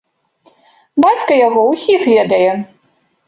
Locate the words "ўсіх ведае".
1.73-2.51